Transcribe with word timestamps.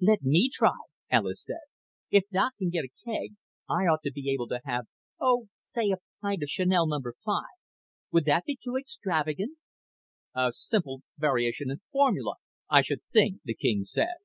"Let 0.00 0.22
me 0.22 0.50
try!" 0.52 0.72
Alis 1.12 1.44
said. 1.44 1.62
"If 2.10 2.24
Doc 2.32 2.54
can 2.58 2.70
get 2.70 2.84
a 2.86 2.88
keg, 3.04 3.36
I 3.68 3.82
ought 3.86 4.00
to 4.02 4.10
be 4.10 4.32
able 4.32 4.48
to 4.48 4.60
have 4.64 4.86
oh, 5.20 5.46
say 5.64 5.90
a 5.90 5.98
pint 6.20 6.42
of 6.42 6.48
Channel 6.48 6.88
No. 6.88 6.98
5. 7.24 7.42
Would 8.10 8.24
that 8.24 8.44
be 8.46 8.58
too 8.60 8.74
extravagant?" 8.76 9.56
"A 10.34 10.50
simple 10.52 11.02
variation 11.18 11.70
in 11.70 11.82
formula, 11.92 12.34
I 12.68 12.82
should 12.82 13.04
think," 13.12 13.42
the 13.44 13.54
king 13.54 13.84
said. 13.84 14.16